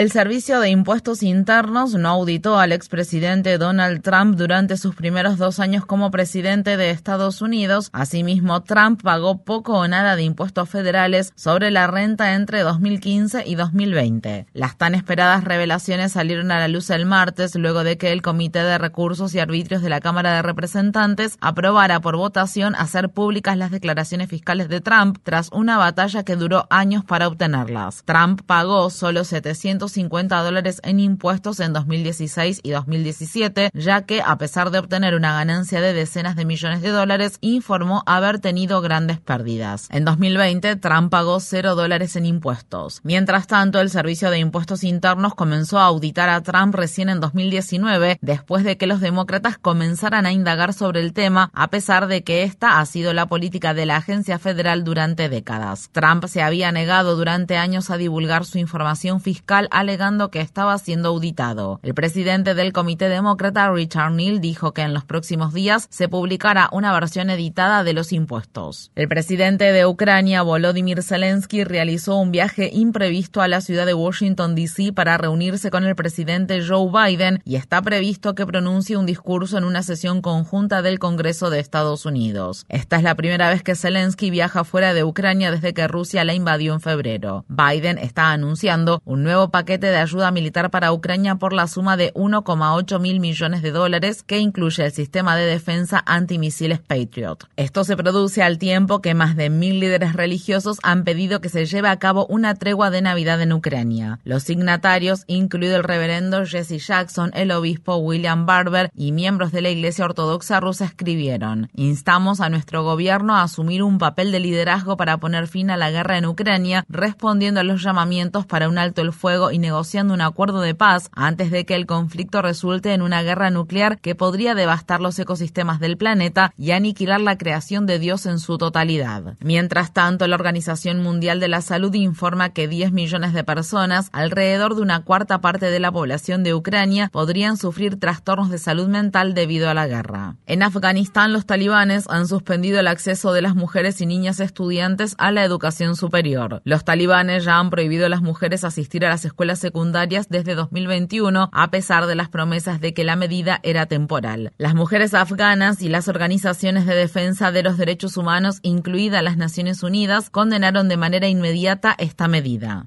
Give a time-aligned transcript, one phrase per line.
[0.00, 5.60] El Servicio de Impuestos Internos no auditó al expresidente Donald Trump durante sus primeros dos
[5.60, 7.90] años como presidente de Estados Unidos.
[7.92, 13.56] Asimismo, Trump pagó poco o nada de impuestos federales sobre la renta entre 2015 y
[13.56, 14.46] 2020.
[14.54, 18.60] Las tan esperadas revelaciones salieron a la luz el martes luego de que el Comité
[18.60, 23.70] de Recursos y Arbitrios de la Cámara de Representantes aprobara por votación hacer públicas las
[23.70, 28.02] declaraciones fiscales de Trump tras una batalla que duró años para obtenerlas.
[28.06, 34.36] Trump pagó solo 700 50 dólares en impuestos en 2016 y 2017, ya que a
[34.38, 39.20] pesar de obtener una ganancia de decenas de millones de dólares, informó haber tenido grandes
[39.20, 39.88] pérdidas.
[39.90, 43.00] En 2020, Trump pagó 0 dólares en impuestos.
[43.02, 48.18] Mientras tanto, el Servicio de Impuestos Internos comenzó a auditar a Trump recién en 2019,
[48.20, 52.42] después de que los demócratas comenzaran a indagar sobre el tema, a pesar de que
[52.42, 55.90] esta ha sido la política de la agencia federal durante décadas.
[55.92, 61.08] Trump se había negado durante años a divulgar su información fiscal alegando que estaba siendo
[61.08, 61.80] auditado.
[61.82, 66.68] El presidente del Comité Demócrata, Richard Neal, dijo que en los próximos días se publicará
[66.72, 68.92] una versión editada de los impuestos.
[68.94, 74.54] El presidente de Ucrania, Volodymyr Zelensky, realizó un viaje imprevisto a la ciudad de Washington,
[74.54, 74.92] D.C.
[74.92, 79.64] para reunirse con el presidente Joe Biden y está previsto que pronuncie un discurso en
[79.64, 82.66] una sesión conjunta del Congreso de Estados Unidos.
[82.68, 86.34] Esta es la primera vez que Zelensky viaja fuera de Ucrania desde que Rusia la
[86.34, 87.44] invadió en febrero.
[87.48, 92.12] Biden está anunciando un nuevo paquete de ayuda militar para Ucrania por la suma de
[92.14, 97.46] 1,8 mil millones de dólares que incluye el sistema de defensa antimisiles Patriot.
[97.56, 101.66] Esto se produce al tiempo que más de mil líderes religiosos han pedido que se
[101.66, 104.18] lleve a cabo una tregua de Navidad en Ucrania.
[104.24, 109.70] Los signatarios, incluido el reverendo Jesse Jackson, el obispo William Barber y miembros de la
[109.70, 115.18] Iglesia Ortodoxa rusa, escribieron: Instamos a nuestro gobierno a asumir un papel de liderazgo para
[115.18, 119.12] poner fin a la guerra en Ucrania, respondiendo a los llamamientos para un alto el
[119.12, 123.22] fuego y negociando un acuerdo de paz antes de que el conflicto resulte en una
[123.22, 128.26] guerra nuclear que podría devastar los ecosistemas del planeta y aniquilar la creación de Dios
[128.26, 129.36] en su totalidad.
[129.40, 134.74] Mientras tanto, la Organización Mundial de la Salud informa que 10 millones de personas, alrededor
[134.74, 139.34] de una cuarta parte de la población de Ucrania, podrían sufrir trastornos de salud mental
[139.34, 140.36] debido a la guerra.
[140.46, 145.30] En Afganistán, los talibanes han suspendido el acceso de las mujeres y niñas estudiantes a
[145.30, 146.62] la educación superior.
[146.64, 151.50] Los talibanes ya han prohibido a las mujeres asistir a las escuelas secundarias desde 2021,
[151.52, 154.52] a pesar de las promesas de que la medida era temporal.
[154.58, 159.82] Las mujeres afganas y las organizaciones de defensa de los derechos humanos, incluidas las Naciones
[159.82, 162.86] Unidas, condenaron de manera inmediata esta medida.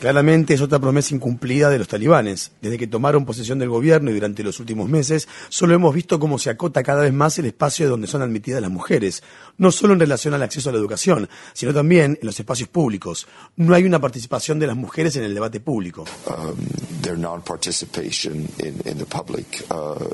[0.00, 2.52] Claramente es otra promesa incumplida de los talibanes.
[2.60, 6.38] Desde que tomaron posesión del gobierno y durante los últimos meses, solo hemos visto cómo
[6.38, 9.22] se acota cada vez más el espacio de donde son admitidas las mujeres,
[9.58, 13.26] no solo en relación al acceso a la educación, sino también en los espacios públicos.
[13.56, 16.04] No hay una participación de las mujeres en el debate público.
[16.26, 16.56] Um,
[19.70, 20.10] uh,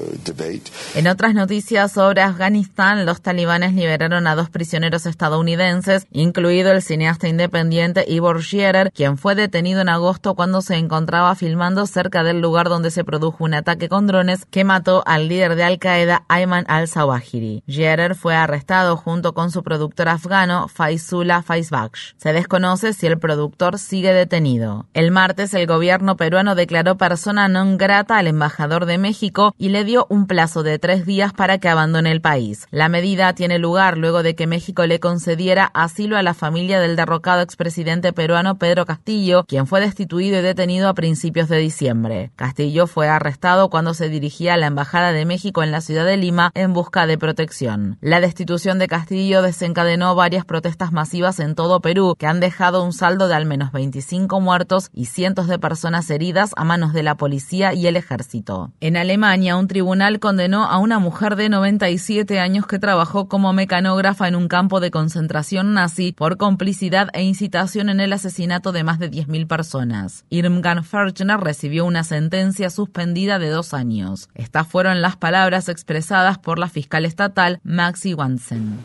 [0.94, 7.28] en otras noticias sobre Afganistán, los talibanes liberaron a dos prisioneros estadounidenses, incluido el cineasta
[7.28, 12.70] independiente Ivor Scherer, quien fue detenido en agosto cuando se encontraba filmando cerca del lugar
[12.70, 16.64] donde se produjo un ataque con drones que mató al líder de Al Qaeda, Ayman
[16.68, 17.62] al-Zawahiri.
[17.68, 22.14] Scherer fue arrestado junto con su productor afgano, Faizullah Faizbaksh.
[22.16, 24.86] Se desconoce si el productor sigue detenido.
[24.94, 29.84] El martes, el gobierno peruano declaró persona non grata al embajador de México y le
[29.84, 32.66] dio un plazo de tres días para que abandone el país.
[32.70, 36.94] La medida tiene lugar luego de que México le concediera asilo a la familia del
[36.94, 42.30] derrocado expresidente peruano Pedro Castillo, quien fue destituido y detenido a principios de diciembre.
[42.36, 46.16] Castillo fue arrestado cuando se dirigía a la Embajada de México en la ciudad de
[46.16, 47.98] Lima en busca de protección.
[48.00, 52.92] La destitución de Castillo desencadenó varias protestas masivas en todo Perú, que han dejado un
[52.92, 57.16] saldo de al menos 25 muertos y cientos de personas heridas a manos de la
[57.16, 58.70] policía y el ejército.
[58.80, 64.28] En Alemania, un tribunal condenó a una mujer de 97 años que trabajó como mecanógrafa
[64.28, 68.82] en un campo de concentración nazi por cumplir complicidad e incitación en el asesinato de
[68.82, 70.24] más de 10.000 personas.
[70.30, 74.28] Irmgard Ferchner recibió una sentencia suspendida de dos años.
[74.34, 78.80] Estas fueron las palabras expresadas por la fiscal estatal Maxi Wansen.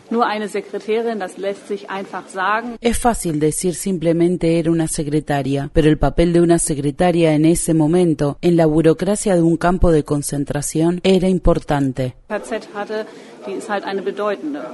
[2.81, 7.73] Es fácil decir simplemente era una secretaria, pero el papel de una secretaria en ese
[7.73, 12.13] momento, en la burocracia de un campo de concentración, era importante.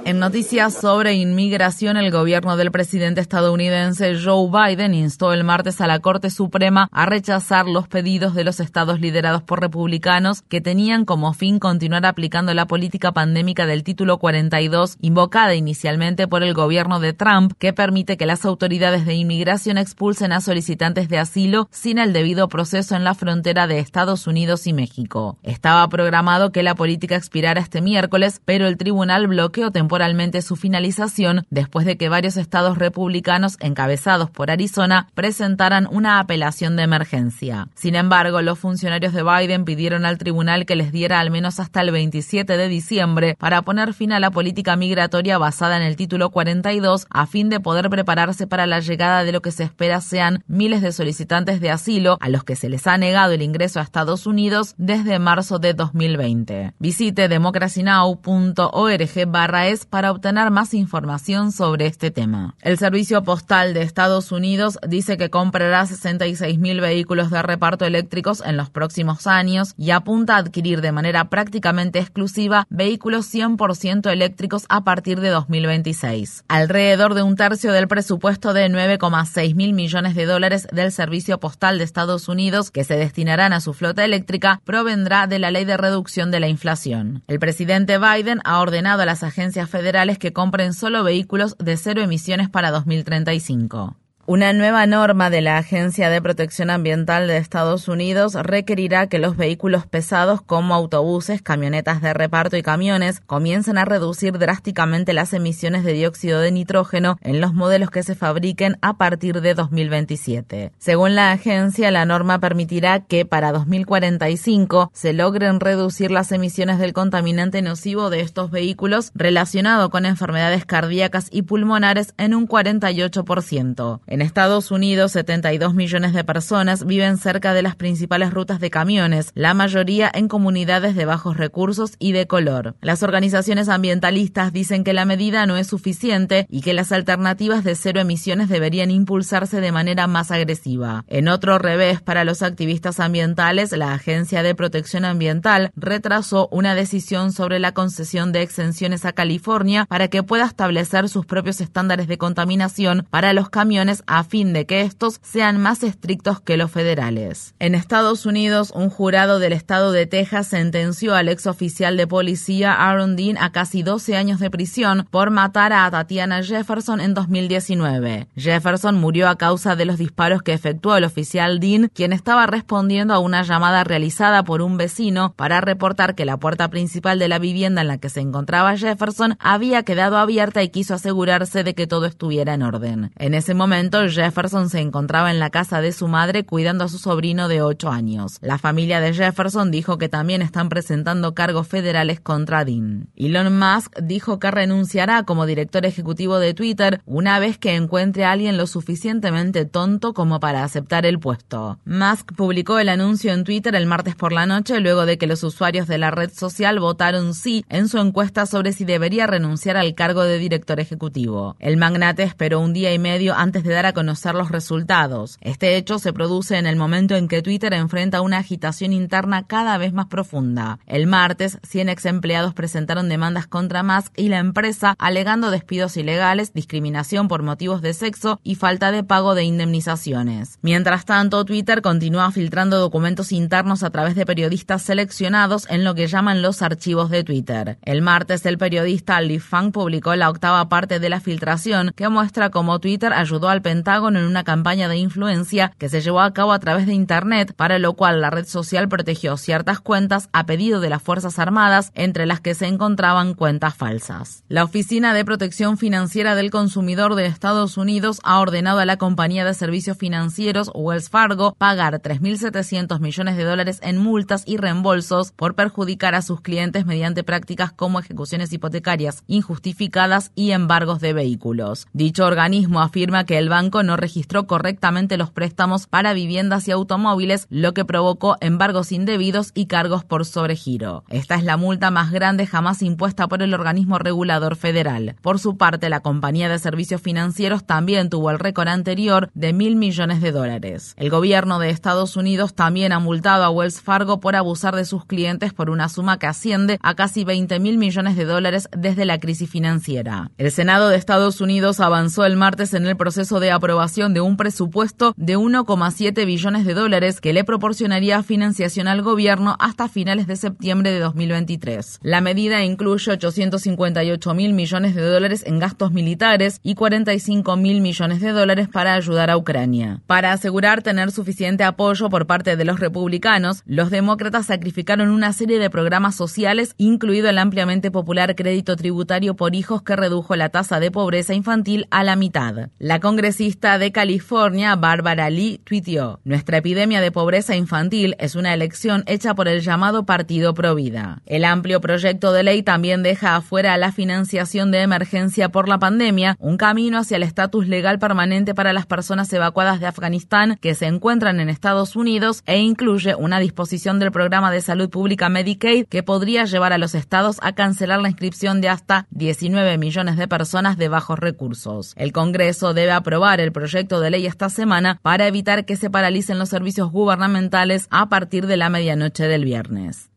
[0.04, 5.86] En noticias sobre inmigración, el gobierno del presidente estadounidense Joe Biden instó el martes a
[5.86, 11.04] la Corte Suprema a rechazar los pedidos de los estados liderados por republicanos que tenían
[11.04, 17.00] como fin continuar aplicando la política pandémica del título 42 invocada inicialmente por el gobierno
[17.00, 21.98] de Trump que permite que las autoridades de inmigración expulsen a solicitantes de asilo sin
[21.98, 25.38] el debido proceso en la frontera de Estados Unidos y México.
[25.42, 31.46] Estaba programado que la política expirara este miércoles, pero el tribunal bloqueó temporalmente su finalización
[31.50, 37.68] después de que varios estados republicanos encabezados por Arizona presentaran una apelación de emergencia.
[37.74, 41.80] Sin embargo, los funcionarios de Biden pidieron al tribunal que les diera al menos hasta
[41.80, 46.30] el 27 de diciembre para poner fin a la política migratoria basada en el título
[46.30, 50.44] 42 a fin de poder prepararse para la llegada de lo que se espera sean
[50.46, 53.82] miles de solicitantes de asilo a los que se les ha negado el ingreso a
[53.82, 56.74] Estados Unidos desde marzo de 2020.
[56.78, 62.54] Visite democracynow.com org barra es para obtener más información sobre este tema.
[62.60, 68.42] El Servicio Postal de Estados Unidos dice que comprará 66 mil vehículos de reparto eléctricos
[68.44, 74.64] en los próximos años y apunta a adquirir de manera prácticamente exclusiva vehículos 100% eléctricos
[74.68, 76.44] a partir de 2026.
[76.48, 81.78] Alrededor de un tercio del presupuesto de 9,6 mil millones de dólares del Servicio Postal
[81.78, 85.76] de Estados Unidos que se destinarán a su flota eléctrica provendrá de la ley de
[85.76, 87.22] reducción de la inflación.
[87.26, 92.02] El presidente Biden ha ordenado a las agencias federales que compren solo vehículos de cero
[92.02, 93.96] emisiones para 2035.
[94.30, 99.38] Una nueva norma de la Agencia de Protección Ambiental de Estados Unidos requerirá que los
[99.38, 105.82] vehículos pesados como autobuses, camionetas de reparto y camiones comiencen a reducir drásticamente las emisiones
[105.82, 110.72] de dióxido de nitrógeno en los modelos que se fabriquen a partir de 2027.
[110.76, 116.92] Según la agencia, la norma permitirá que para 2045 se logren reducir las emisiones del
[116.92, 124.00] contaminante nocivo de estos vehículos relacionado con enfermedades cardíacas y pulmonares en un 48%.
[124.17, 129.32] En Estados Unidos, 72 millones de personas viven cerca de las principales rutas de camiones,
[129.34, 132.76] la mayoría en comunidades de bajos recursos y de color.
[132.80, 137.74] Las organizaciones ambientalistas dicen que la medida no es suficiente y que las alternativas de
[137.74, 141.04] cero emisiones deberían impulsarse de manera más agresiva.
[141.08, 147.32] En otro revés, para los activistas ambientales, la Agencia de Protección Ambiental retrasó una decisión
[147.32, 152.18] sobre la concesión de exenciones a California para que pueda establecer sus propios estándares de
[152.18, 157.54] contaminación para los camiones a fin de que estos sean más estrictos que los federales.
[157.58, 162.72] En Estados Unidos, un jurado del estado de Texas sentenció al ex oficial de policía
[162.72, 168.28] Aaron Dean a casi 12 años de prisión por matar a Tatiana Jefferson en 2019.
[168.34, 173.14] Jefferson murió a causa de los disparos que efectuó el oficial Dean, quien estaba respondiendo
[173.14, 177.38] a una llamada realizada por un vecino para reportar que la puerta principal de la
[177.38, 181.86] vivienda en la que se encontraba Jefferson había quedado abierta y quiso asegurarse de que
[181.86, 183.10] todo estuviera en orden.
[183.16, 186.98] En ese momento, Jefferson se encontraba en la casa de su madre cuidando a su
[186.98, 188.38] sobrino de 8 años.
[188.40, 193.08] La familia de Jefferson dijo que también están presentando cargos federales contra Dean.
[193.16, 198.32] Elon Musk dijo que renunciará como director ejecutivo de Twitter una vez que encuentre a
[198.32, 201.78] alguien lo suficientemente tonto como para aceptar el puesto.
[201.84, 205.42] Musk publicó el anuncio en Twitter el martes por la noche luego de que los
[205.42, 209.94] usuarios de la red social votaron sí en su encuesta sobre si debería renunciar al
[209.94, 211.56] cargo de director ejecutivo.
[211.58, 215.38] El magnate esperó un día y medio antes de dar a conocer los resultados.
[215.40, 219.76] Este hecho se produce en el momento en que Twitter enfrenta una agitación interna cada
[219.78, 220.78] vez más profunda.
[220.86, 226.52] El martes, 100 ex empleados presentaron demandas contra Musk y la empresa alegando despidos ilegales,
[226.52, 230.58] discriminación por motivos de sexo y falta de pago de indemnizaciones.
[230.62, 236.06] Mientras tanto, Twitter continúa filtrando documentos internos a través de periodistas seleccionados en lo que
[236.06, 237.78] llaman los archivos de Twitter.
[237.82, 242.50] El martes, el periodista Li Fang publicó la octava parte de la filtración que muestra
[242.50, 246.52] cómo Twitter ayudó al Pentágono en una campaña de influencia que se llevó a cabo
[246.52, 250.80] a través de Internet, para lo cual la red social protegió ciertas cuentas a pedido
[250.80, 254.42] de las Fuerzas Armadas, entre las que se encontraban cuentas falsas.
[254.48, 259.44] La Oficina de Protección Financiera del Consumidor de Estados Unidos ha ordenado a la compañía
[259.44, 265.56] de servicios financieros Wells Fargo pagar 3.700 millones de dólares en multas y reembolsos por
[265.56, 271.86] perjudicar a sus clientes mediante prácticas como ejecuciones hipotecarias injustificadas y embargos de vehículos.
[271.92, 277.46] Dicho organismo afirma que el banco no registró correctamente los préstamos para viviendas y automóviles,
[277.50, 281.02] lo que provocó embargos indebidos y cargos por sobregiro.
[281.08, 285.16] Esta es la multa más grande jamás impuesta por el organismo regulador federal.
[285.22, 289.74] Por su parte, la compañía de servicios financieros también tuvo el récord anterior de mil
[289.74, 290.94] millones de dólares.
[290.96, 295.04] El gobierno de Estados Unidos también ha multado a Wells Fargo por abusar de sus
[295.04, 299.18] clientes por una suma que asciende a casi 20 mil millones de dólares desde la
[299.18, 300.30] crisis financiera.
[300.38, 304.36] El Senado de Estados Unidos avanzó el martes en el proceso de aprobación de un
[304.36, 310.36] presupuesto de 1,7 billones de dólares que le proporcionaría financiación al gobierno hasta finales de
[310.36, 312.00] septiembre de 2023.
[312.02, 318.20] La medida incluye 858 mil millones de dólares en gastos militares y 45 mil millones
[318.20, 320.00] de dólares para ayudar a Ucrania.
[320.06, 325.58] Para asegurar tener suficiente apoyo por parte de los republicanos, los demócratas sacrificaron una serie
[325.58, 330.80] de programas sociales, incluido el ampliamente popular crédito tributario por hijos que redujo la tasa
[330.80, 332.70] de pobreza infantil a la mitad.
[332.78, 333.00] La
[333.38, 339.32] congresista de California, Barbara Lee, tuiteó, Nuestra epidemia de pobreza infantil es una elección hecha
[339.36, 341.22] por el llamado Partido Provida.
[341.24, 346.36] El amplio proyecto de ley también deja afuera la financiación de emergencia por la pandemia,
[346.40, 350.86] un camino hacia el estatus legal permanente para las personas evacuadas de Afganistán que se
[350.86, 356.02] encuentran en Estados Unidos e incluye una disposición del programa de salud pública Medicaid que
[356.02, 360.76] podría llevar a los estados a cancelar la inscripción de hasta 19 millones de personas
[360.76, 361.94] de bajos recursos.
[361.96, 366.38] El Congreso debe aprobar el proyecto de ley esta semana para evitar que se paralicen
[366.38, 370.10] los servicios gubernamentales a partir de la medianoche del viernes.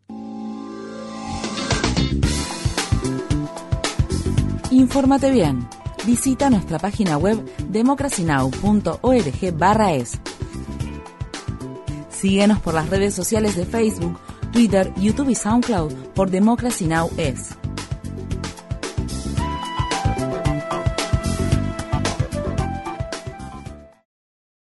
[4.72, 5.68] Infórmate bien.
[6.06, 7.38] Visita nuestra página web
[7.70, 10.20] democracynow.org/es.
[12.10, 14.20] Síguenos por las redes sociales de Facebook,
[14.51, 17.10] Twitter, YouTube y SoundCloud por Democracy Now!
[17.18, 17.61] es.